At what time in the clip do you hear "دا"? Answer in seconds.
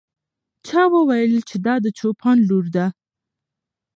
1.65-1.75